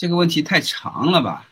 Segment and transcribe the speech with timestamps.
[0.00, 1.46] 这个问题太长了吧？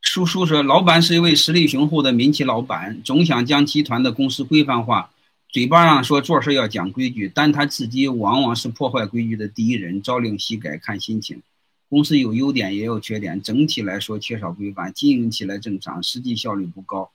[0.00, 5.10] 叔叔说，老板是一位实力雄厚的民企老板，总想将集团的公司规范化，
[5.48, 11.42] 嘴巴上说做事要讲规矩，但他自己往往是破坏规矩的第一人，朝令夕改，看心情。
[11.88, 17.10] 公司有优点也有缺点，整体来说缺少规范，经营起来正常，实际效率不高。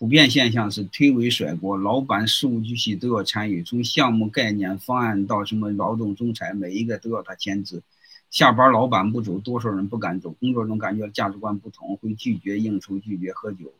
[0.00, 7.84] 普遍现象是推诿甩锅，老板事无巨细都要参与，从项目概念、方案到什么劳动仲裁，每一个都要他签字。
[8.32, 10.30] 下班老板不走，多数人不敢走。
[10.30, 13.74] 工作中感觉价值观不同，会拒绝应酬，拒绝喝酒，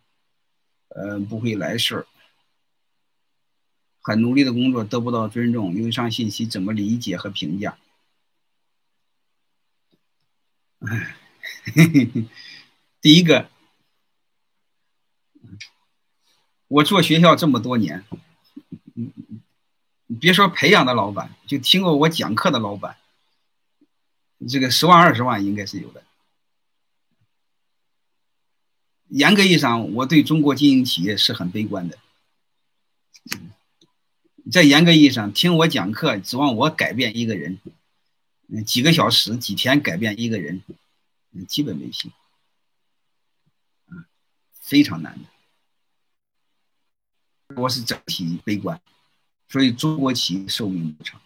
[0.89, 2.07] 呃，不会来事儿。
[4.03, 7.79] 很努力的工作得不到尊重，有以上信息怎么理解和评价？
[10.81, 11.17] 哎，
[13.01, 13.49] 第一个，
[16.69, 18.05] 我做学校这么多年，
[20.21, 22.99] 别说培养的老板，就听过我讲课的老板。
[24.49, 26.03] 这个十万二十万应该是有的。
[29.09, 31.99] 严格意义上，我对中国经营企业是很悲观的。
[34.51, 37.61] 在严格意义上，听我讲课，指望我改变一个人，
[38.67, 40.63] 几个小时、几天改变一个人，
[41.47, 42.11] 基本没戏，
[44.51, 45.25] 非常难的。
[47.63, 48.81] 我是整体悲观，
[49.47, 51.22] 所以中国企业寿命不长。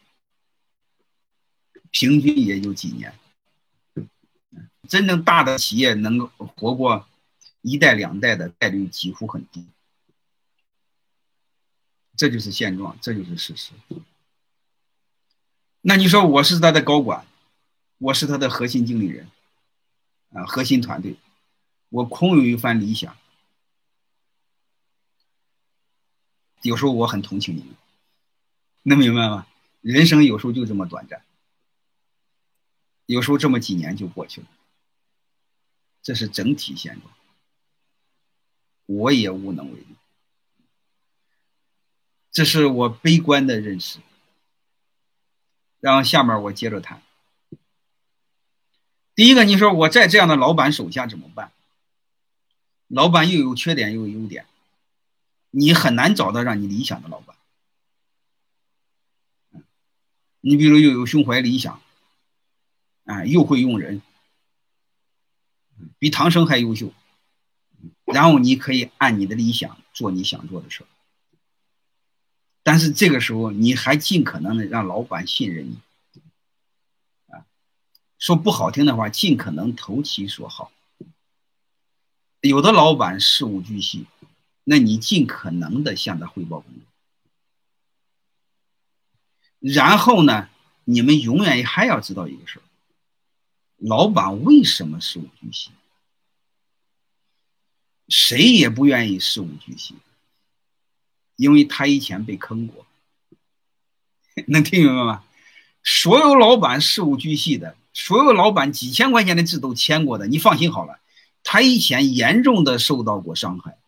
[1.98, 3.14] 平均也就几年，
[4.86, 7.08] 真正大的企业能够活过
[7.62, 9.64] 一代两代的概率几乎很低，
[12.14, 13.72] 这就是现状，这就是事实。
[15.80, 17.26] 那你说我是他的高管，
[17.96, 19.30] 我是他的核心经理人，
[20.34, 21.16] 啊，核心团队，
[21.88, 23.16] 我空有一番理想，
[26.60, 27.74] 有时候我很同情你们，
[28.82, 29.46] 能明白吗？
[29.80, 31.22] 人生有时候就这么短暂。
[33.06, 34.46] 有时候这么几年就过去了，
[36.02, 37.14] 这是整体现状，
[38.86, 39.86] 我也无能为力。
[42.30, 43.98] 这是我悲观的认识。
[45.78, 47.00] 然后下面我接着谈。
[49.14, 51.52] 第一个，你说我在这样的老板手下怎么办？
[52.88, 54.46] 老板又有缺点又有优点，
[55.50, 57.36] 你很难找到让你理想的老板。
[60.40, 61.80] 你比如又有胸怀理想。
[63.06, 64.02] 啊，又会用人，
[65.98, 66.92] 比唐僧还优秀。
[68.04, 70.86] 然后你可以按你的理想做你想做的事儿
[72.62, 75.78] 但是这个时候你还尽可能的让老板信任你。
[77.32, 77.44] 啊，
[78.18, 80.72] 说不好听的话，尽可能投其所好。
[82.40, 84.06] 有的老板事无巨细，
[84.64, 86.82] 那你尽可能的向他汇报工作。
[89.58, 90.48] 然后呢，
[90.84, 92.62] 你们永远还要知道一个事儿。
[93.78, 95.70] 老板为什么事无巨细？
[98.08, 99.94] 谁也不愿意事无巨细，
[101.36, 102.86] 因为他以前被坑过。
[104.48, 105.24] 能听明白吗？
[105.82, 111.00] 所有老板事无巨细的，所有老板几千块钱的字都签过的，你放心好了，
[111.42, 113.78] 他以前严重的受到过伤害，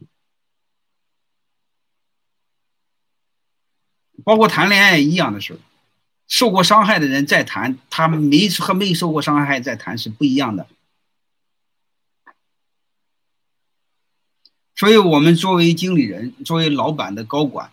[4.25, 5.59] 包括谈恋爱一样的事儿。
[6.29, 10.69] 受过伤害的人再谈，他没和没受过伤害再谈是不一样的。
[14.77, 17.73] 所以，我们作为经理人，作为老板的高管，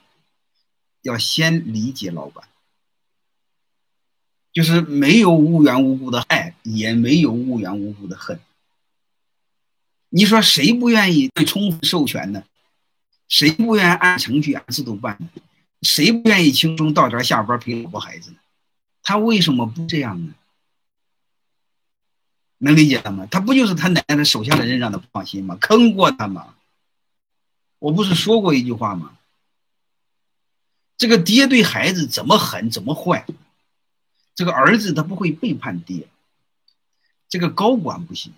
[1.02, 2.48] 要先理解老板，
[4.52, 8.40] 就是没有无缘无故的爱，也没有无缘无故的恨。
[10.10, 12.44] 你说谁不愿意被充分授权呢？
[13.28, 15.30] 谁不愿意按程序、按制度办呢？
[15.82, 18.38] 谁不愿意轻松到点下班陪老婆孩子呢？
[19.06, 20.34] 他为什么不这样呢？
[22.58, 23.28] 能理解了吗？
[23.30, 25.56] 他不就是他奶奶的手下的人让他不放心吗？
[25.62, 26.56] 坑过他吗？
[27.78, 29.18] 我不是说过一句话吗？
[30.98, 33.28] 这个爹对孩子怎么狠怎么坏，
[34.34, 36.08] 这个儿子他不会背叛爹。
[37.28, 38.34] 这个高管不行，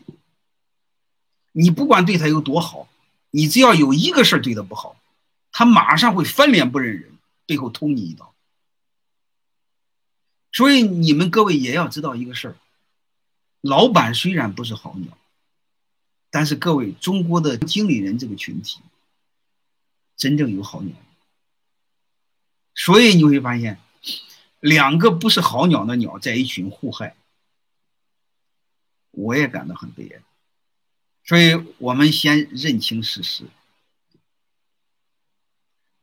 [1.53, 2.89] 你不管对他有多好，
[3.29, 4.99] 你只要有一个事儿对他不好，
[5.51, 7.11] 他马上会翻脸不认人，
[7.45, 8.33] 背后捅你一刀。
[10.57, 12.55] 所以你们各位也要知道一个事儿，
[13.61, 15.15] 老板虽然不是好鸟，
[16.31, 18.79] 但是各位中国的经理人这个群体，
[20.15, 20.95] 真正有好鸟。
[22.73, 23.79] 所以你会发现，
[24.59, 27.15] 两个不是好鸟的鸟在一群互害，
[29.11, 30.23] 我也感到很悲哀。
[31.23, 33.43] 所以我们先认清事实，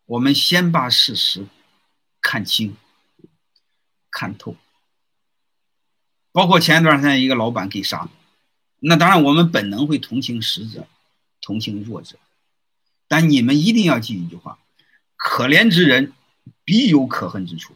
[0.04, 1.44] 我们先把事实
[2.20, 2.76] 看清。
[4.14, 4.56] 看透，
[6.31, 8.08] 包括前一段时间一个老板给杀，
[8.78, 10.87] 那当然我们本能会同情死者，
[11.40, 12.16] 同情弱者，
[13.08, 14.61] 但你们一定要记一句话：
[15.16, 16.12] 可怜之人
[16.64, 17.75] 必有可恨之处。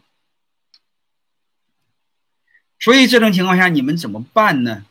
[2.79, 4.85] 所以这种情况下，你们怎么办呢？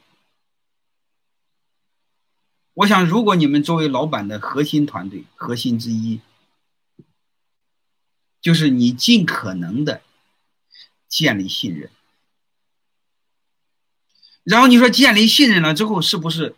[2.74, 6.20] 我想，如果你们作为老板的核心团队核心之一，
[8.42, 10.02] 就是你尽可能的
[11.08, 11.90] 建立信任。
[14.44, 16.56] 然后你说建立信任了之后，是不是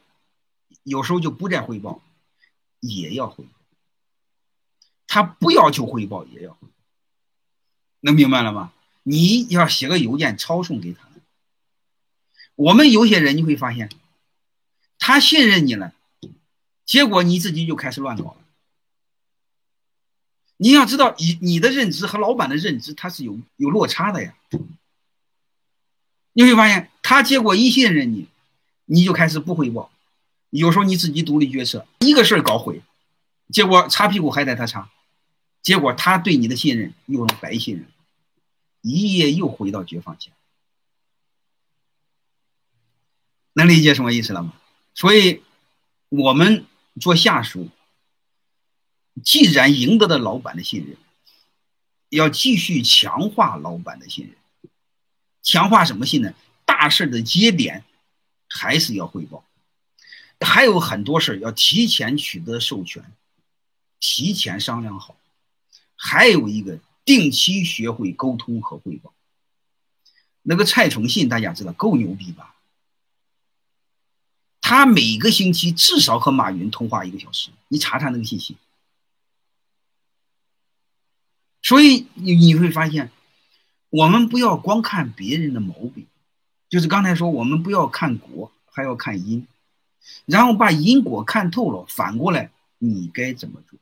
[0.83, 2.03] 有时候就不再汇报，
[2.81, 3.51] 也要汇报？
[5.07, 6.69] 他不要求汇报也要汇报，
[8.01, 8.73] 能明白了吗？
[9.03, 11.09] 你要写个邮件抄送给他。
[12.55, 13.91] 我们有些人你会发现，
[14.99, 15.95] 他信任你了，
[16.85, 18.40] 结果你自己就开始乱搞了。
[20.63, 24.35] 你要知道，你你的认知和老板的认知他是有有落差的呀。
[26.35, 28.29] 你会发现，他结果一信任你，
[28.85, 29.91] 你就开始不汇报，
[30.51, 32.83] 有时候你自己独立决策，一个事儿搞毁，
[33.51, 34.91] 结果擦屁股还得他擦，
[35.63, 37.87] 结果他对你的信任又白信任，
[38.83, 40.31] 一夜又回到解放前。
[43.55, 44.53] 能理解什么意思了吗？
[44.95, 45.43] 所以，
[46.11, 46.67] 我们
[47.01, 47.71] 做下属，
[49.25, 50.97] 既然赢得了老板的信任，
[52.09, 54.35] 要继续强化老板的信任。
[55.43, 56.35] 强化什么信任？
[56.65, 57.85] 大事的节点
[58.49, 59.45] 还是要汇报，
[60.41, 63.05] 还有很多事要提前取得授权，
[63.99, 65.17] 提前商量好。
[65.97, 69.13] 还有一个，定期学会沟通和汇报。
[70.43, 72.55] 那个蔡崇信，大家知道够牛逼吧？
[74.63, 78.57] 他每个星期至少和马云通话一个小时，你查查那个信息。
[81.71, 83.13] 所以你你会发现，
[83.91, 86.05] 我们不要光看别人的毛病，
[86.69, 89.47] 就是刚才说，我们不要看果，还要看因，
[90.27, 93.79] 然后把因果看透了，反过来你该怎么做？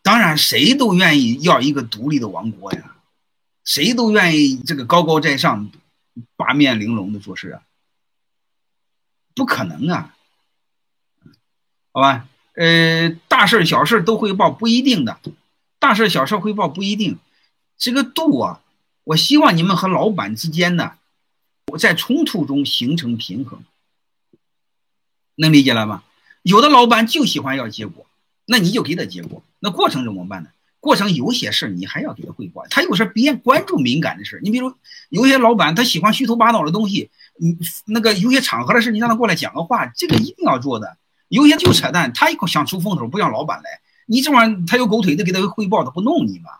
[0.00, 2.96] 当然，谁都愿意要一个独立的王国呀，
[3.62, 5.70] 谁都愿意这个高高在上、
[6.36, 7.62] 八面玲珑的做事啊。
[9.34, 10.16] 不可能啊，
[11.92, 15.20] 好吧，呃，大事小事都汇报不一定的，
[15.80, 17.18] 大事小事汇报不一定，
[17.78, 18.60] 这个度啊，
[19.02, 20.92] 我希望你们和老板之间呢，
[21.72, 23.64] 我在冲突中形成平衡，
[25.36, 26.04] 能理解了吗？
[26.42, 28.06] 有的老板就喜欢要结果，
[28.44, 30.50] 那你就给他结果，那过程怎么办呢？
[30.80, 34.74] 过程有些事你还要给他汇报，他有时别关注敏感的事你比如
[35.08, 40.98] 有些老板他喜欢虚头巴脑的东西，你那个有些场合的事你让他过来讲个话，这个一定要做的。
[41.28, 43.80] 有些就扯淡，他一口想出风头不让老板来，
[44.10, 46.50] 你这玩意儿他有狗腿子给他汇报，他不弄你吗？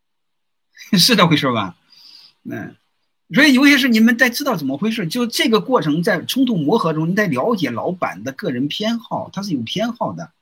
[0.98, 1.76] 是这回事吧？
[2.44, 2.74] 嗯，
[3.34, 10.32] 所以有些事你们得知道怎么回事，就这个过程在冲突磨合中，你得了解老板的个人偏好，他是有偏好的。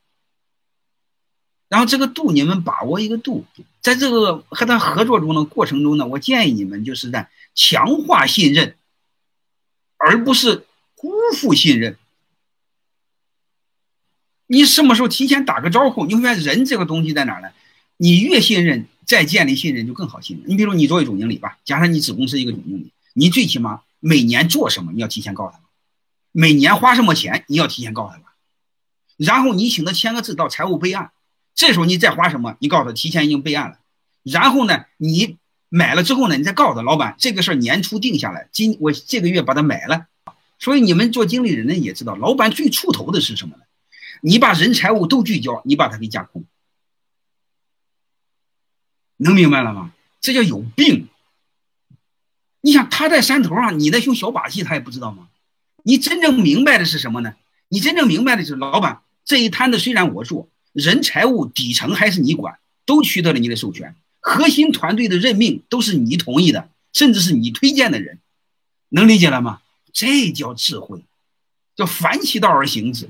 [1.67, 3.43] 然后这个度你们把握一个度，
[3.81, 8.77] 在这个和他合作中的过程中呢，我建议你们就是在强化信任，
[9.97, 10.65] 而不是
[10.95, 11.98] 辜负信任。
[14.51, 16.07] 你什么时候提前打个招呼？
[16.07, 17.49] 你会发现人这个东西在哪呢？
[17.97, 20.49] 你越信任，再建立信任就更好信任。
[20.49, 25.59] 你比如你作为总经理吧，假设你子公司一个总经理，你最起码每年做什么你要提前告诉他，
[26.31, 28.33] 每年花什么钱你要提前告诉他，
[29.17, 31.11] 然后你请他签个字到财务备案。
[31.53, 32.57] 这时候你再花什么？
[32.59, 33.77] 你告诉他提前已经备案了，
[34.23, 35.37] 然后呢，你
[35.69, 40.07] 买了之后呢，你再告诉他老板这个事儿年初定下来，今我这个月把它买了。
[40.57, 43.63] 所以你们做经理人的也知道，老板最出头的是什么呢？
[44.21, 46.43] 你把人财物都聚焦，你把它给架空，
[49.17, 49.93] 能明白了吗？
[50.21, 51.07] 这叫有病。
[52.61, 55.29] 你想他在山头上，你在用小把戏，他也不知道吗？
[55.83, 57.35] 你真正明白的是什么呢？
[57.69, 60.49] 你真正明白的是，老板这一摊子虽然我做。
[60.73, 63.95] 人财物底层还是你管，都取得了你的授权。
[64.19, 68.19] 核心团队的任命都是你同意的，甚至是你推荐的人，
[68.89, 69.61] 能理解了吗？
[69.91, 71.03] 这叫智慧，
[71.75, 73.09] 叫反其道而行之。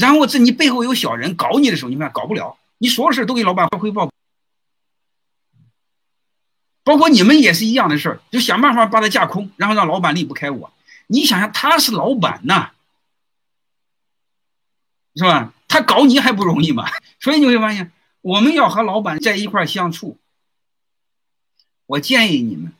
[0.00, 4.10] 然后这你背后有小人搞你的时候，你看搞不了，你所有事都给老板汇报，
[6.82, 10.72] 包括你们也是一样的事儿，就想办法把他架空，然后让老板离不开我。
[11.06, 12.70] 你想想，他是老板呐，
[15.14, 15.52] 是吧？
[15.68, 16.88] 他搞你还不容易吗？
[17.20, 17.92] 所以你会发现，
[18.22, 20.16] 我们要和老板在一块相处。
[21.86, 22.72] 我建议你们，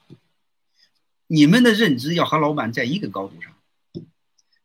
[1.26, 3.52] 你们的认知要和老板在一个高度上。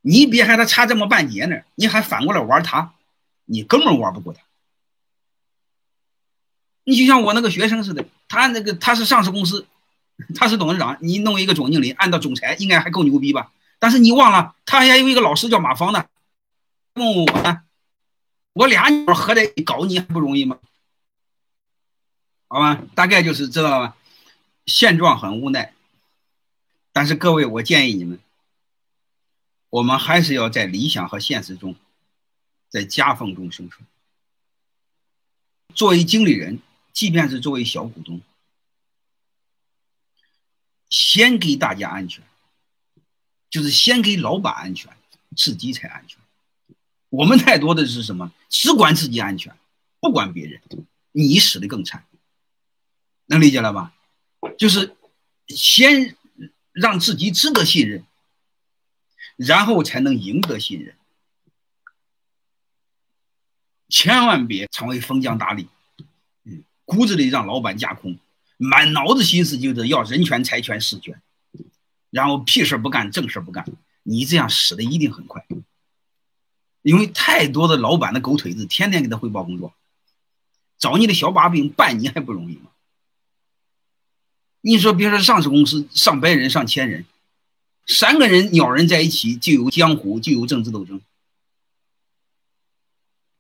[0.08, 2.94] 你别和他差这么半截呢，你还反过来玩他，
[3.46, 4.44] 你根本玩不过他。
[6.84, 9.66] 你就像我那个学生似的，他那个他是上市公司，
[10.36, 13.52] 他是董事长，你弄一个总经理，按照总裁应该还够牛逼吧？
[13.80, 16.06] 但是你忘了，他还有一个老师叫马芳呢。
[16.94, 17.64] 问我呢，
[18.54, 18.86] 我俩
[19.16, 20.60] 合在搞你还不容易吗？
[22.48, 23.98] 好吧，大概就是知道了吧？
[24.68, 25.74] 现状很无奈，
[26.94, 28.20] 但是各位，我建议你们，
[29.76, 31.76] 我们还是要在理想和现实中，
[32.70, 33.86] 在夹缝中生存。
[35.74, 36.62] 作为经理人，
[36.94, 38.22] 即便是作为小股东，
[40.90, 42.24] 先给大家安全，
[43.50, 44.96] 就是先给老板安全，
[45.36, 46.20] 自己才安全。
[47.10, 48.32] 我们太多的是什么？
[48.48, 49.54] 只管自己安全，
[50.00, 50.62] 不管别人，
[51.12, 52.06] 你死的更惨。
[53.26, 53.94] 能理解了吧？
[54.58, 54.96] 就是
[55.50, 56.16] 先
[56.72, 58.06] 让自己值得信任，
[59.36, 60.96] 然后才能赢得信任。
[63.90, 65.68] 千万别成为封疆大吏，
[66.44, 68.18] 嗯，骨子里让老板架空，
[68.58, 71.22] 满脑子心思就是要人权、财权、势权，
[72.10, 73.66] 然后屁事不干，正事不干，
[74.04, 75.46] 你这样死的一定很快。
[76.82, 79.74] 因为太多的老板的狗腿子，天天给他汇报工作，
[80.78, 82.72] 找你的小把柄办你还不容易吗？
[84.62, 87.06] 你说别说上市公司上百人、上千人，
[87.88, 91.02] 三个人鸟人在一起就有江湖，就有政治斗争。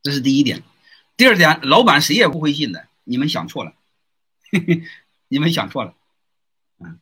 [0.03, 0.61] 这是第一点，
[1.17, 3.73] 第二点，老板谁也不会信的，你们想错了，
[5.27, 5.95] 你们想错了，
[6.79, 6.99] 嗯。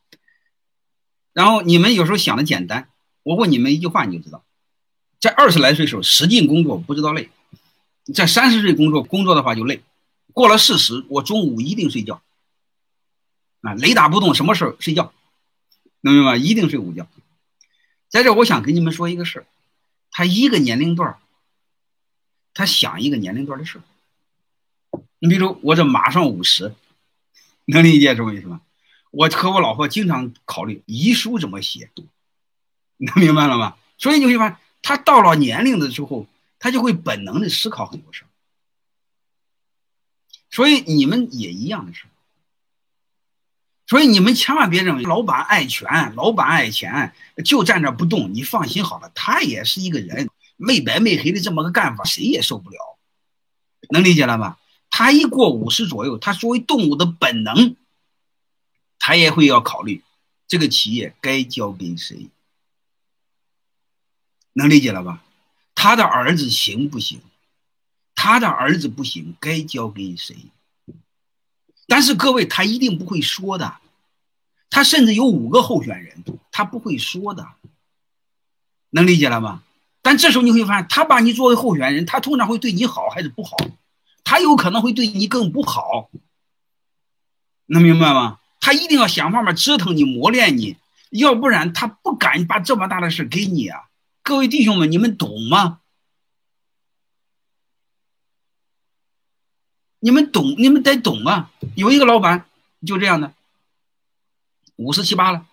[1.33, 2.89] 然后你们有时候想的简单，
[3.23, 4.45] 我问你们一句话你就知道，
[5.19, 7.29] 在二十来岁时候使劲工作不知道累，
[8.13, 9.83] 在三十岁工作工作的话就累，
[10.31, 12.21] 过了四十我中午一定睡觉，
[13.61, 15.13] 啊，雷打不动，什么事儿睡觉，
[15.99, 16.37] 能明白？
[16.37, 17.05] 一定睡午觉。
[18.13, 19.45] 在这我想跟你们说一个事儿，
[20.11, 21.19] 他一个年龄段儿。
[22.53, 23.81] 他想一个年龄段的事
[25.17, 26.75] 你比如我这马上五十，
[27.65, 28.61] 能理解什么意思吗？
[29.09, 31.89] 我和我老婆经常考虑遗书怎么写，
[32.97, 33.75] 能明白了吗？
[33.97, 36.27] 所以你会发现，他到了年龄的时候，
[36.59, 38.25] 他就会本能的思考很多事
[40.51, 42.05] 所以你们也一样的事
[43.87, 47.13] 所以你们千万别认为老板爱权，老板爱钱，
[47.43, 48.33] 就站着不动。
[48.33, 50.29] 你放心好了，他也是一个人。
[50.55, 52.77] 没白没黑的这么个干法，谁也受不了，
[53.89, 54.59] 能理解了吧？
[54.89, 57.75] 他一过五十左右，他作为动物的本能，
[58.99, 60.03] 他也会要考虑
[60.47, 62.29] 这个企业该交给谁，
[64.53, 65.23] 能理解了吧？
[65.73, 67.19] 他的儿子行不行？
[68.13, 70.37] 他的儿子不行，该交给谁？
[71.87, 73.77] 但是各位，他一定不会说的，
[74.69, 77.47] 他甚至有五个候选人，他不会说的，
[78.91, 79.63] 能理解了吗？
[80.01, 83.55] 但这时候你会发现，他把你作为候选人，他通常会对你好还是不好？
[84.23, 86.09] 他有可能会对你更不好，
[87.65, 88.39] 能明白吗？
[88.59, 90.77] 他一定要想办法折腾你、磨练你，
[91.09, 93.89] 要不然他不敢把这么大的事给你啊！
[94.23, 95.81] 各位弟兄们，你们懂吗？
[100.03, 101.49] 你们懂，你们得懂啊！
[101.75, 102.45] 有一个老板
[102.85, 103.33] 就这样的，
[104.75, 105.45] 五十七八了，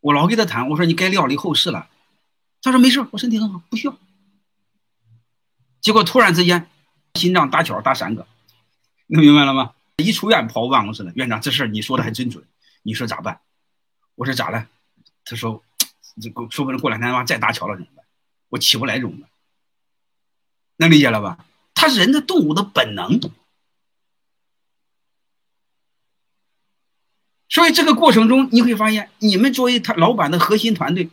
[0.00, 1.90] 我老给他谈，我说你该料理后事了。
[2.62, 3.98] 他说没事，我身体很好，不需要。
[5.82, 6.70] 结果突然之间，
[7.16, 8.26] 心脏搭桥搭三个，
[9.06, 9.74] 能明白了吗？
[9.98, 12.42] 一出院跑我办公室了，院长，这事你说的还真准，
[12.84, 13.38] 你说咋办？
[14.14, 14.66] 我说咋了？
[15.26, 15.62] 他说
[16.22, 18.06] 这说不定过两天他妈再搭桥了怎么办？
[18.48, 19.28] 我起不来怎么办？
[20.78, 21.44] 能理解了吧？
[21.74, 23.20] 他人的动物的本能，
[27.54, 31.08] 所以这个过程中你会发现，你们作为他老板的核心团队。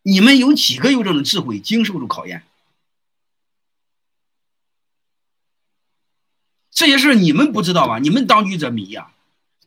[0.00, 2.42] 你们有几个有这种智慧经受住考验？
[6.70, 7.98] 这些事你们不知道吧？
[7.98, 9.12] 你们当局者迷呀！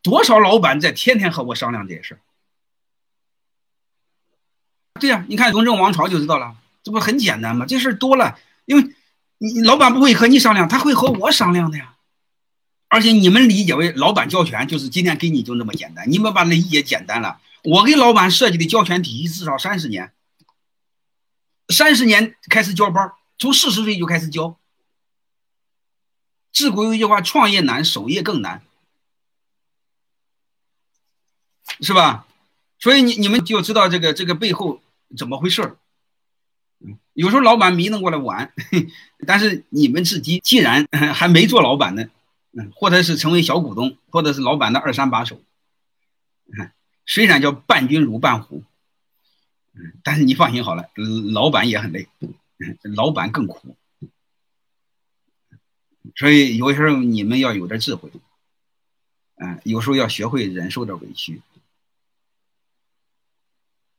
[0.01, 2.19] 多少老板在天天和我商量这些事
[4.99, 7.67] 对呀，你看雍正王朝就知道了，这不很简单吗？
[7.67, 8.95] 这事多了，因为
[9.37, 11.90] 你老板不会和你商量，他会和我商量的呀。
[12.91, 17.39] 而且你们理解为老板交权就是今天给你就那么简单，你们把理解简单了。
[17.63, 20.12] 我给老板设计的交权体系至少三十年。
[21.69, 24.57] 三十年开始交班，从四十岁就开始交。
[26.51, 28.62] 自古有一句话：“创业难，守业更难”，
[31.79, 32.27] 是吧？
[32.77, 34.81] 所以你你们就知道这个这个背后
[35.15, 35.77] 怎么回事儿。
[37.13, 38.51] 有时候老板迷瞪过来玩，
[39.25, 42.03] 但是你们自己既然还没做老板呢，
[42.51, 45.41] 嗯，或者是成为小股东，或者是老板的二三把手，
[47.05, 48.63] 虽然叫伴君如伴虎。
[49.74, 50.89] 嗯，但是你放心好了，
[51.31, 52.10] 老板也很累，
[52.93, 53.77] 老板更苦，
[56.17, 58.12] 所以有时候你们要有点智慧，
[59.36, 61.41] 嗯，有时候要学会忍受点委屈，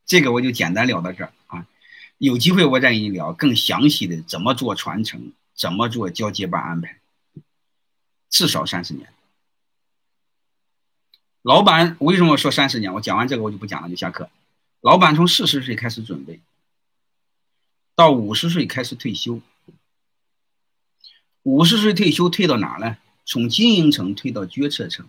[0.05, 1.67] 这个我就简单聊到这儿啊。
[2.19, 7.01] 有机会我再跟你聊更详细的怎么做传承，怎么做交接班安排。
[8.33, 9.13] 至少三十年。
[11.43, 12.95] 老板为什么说三十年？
[12.95, 14.31] 我讲完这个我就不讲了，就下课。
[14.81, 16.41] 老板从四十岁开始准备，
[17.95, 19.41] 到五十岁开始退休。
[21.43, 22.97] 五十岁退休退到哪呢？
[23.27, 25.07] 从经营层退到决策层。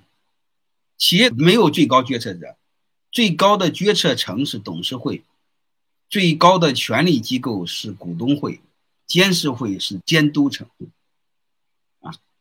[0.97, 2.57] 企业没有最高决策者，
[3.11, 5.23] 最高的决策层是董事会，
[6.09, 8.59] 最高的权力机构是股东会，
[9.07, 10.67] 监事会是监督层。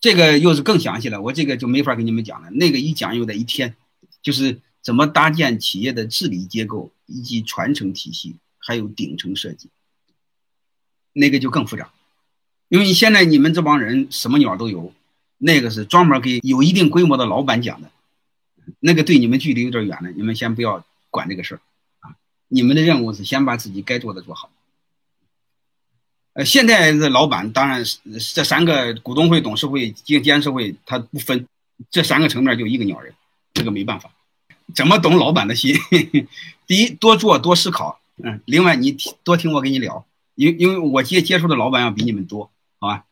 [0.03, 2.51] 这个又是更详细了，我这个就没法跟你们讲了。
[2.51, 3.77] 那个一讲又得一天，
[4.21, 9.69] 就是怎么搭建企业的治理结构以及传承体系，还有顶层设计，
[11.13, 11.93] 那个就更复杂。
[12.69, 14.93] 因为你现在你们这帮人什么鸟都有，
[15.39, 17.89] 那个是专门给有一定规模的老板讲的。
[18.81, 21.61] 那个对你们距离有点远了，你们先不要管这个事儿
[22.01, 22.17] 啊！
[22.49, 24.51] 你们的任务是先把自己该做的做好。
[26.35, 27.99] 呃，现在的老板当然是
[28.35, 31.47] 这三个股东会、董事会、监监事会，他不分
[31.91, 33.13] 这三个层面就一个鸟人，
[33.53, 34.11] 这个没办法。
[34.75, 35.77] 怎么懂老板的心？
[36.67, 38.41] 第一，多做多思考，嗯。
[38.47, 43.05] 另外，你多听我跟你聊，因因为我接接触的老板要比你们多，好吧？